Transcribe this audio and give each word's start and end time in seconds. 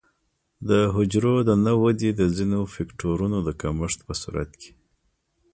د 0.69 0.71
حجرو 0.95 1.35
د 1.47 1.49
نه 1.65 1.73
ودې 1.81 2.09
د 2.19 2.21
ځینو 2.35 2.59
فکټورونو 2.73 3.37
د 3.47 3.49
کمښت 3.61 3.99
په 4.07 4.13
صورت 4.21 4.51
کې. 4.61 4.71